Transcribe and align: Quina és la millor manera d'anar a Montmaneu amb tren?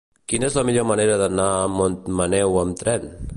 Quina 0.31 0.47
és 0.51 0.55
la 0.59 0.63
millor 0.69 0.87
manera 0.91 1.17
d'anar 1.23 1.45
a 1.59 1.69
Montmaneu 1.75 2.59
amb 2.65 2.81
tren? 2.85 3.07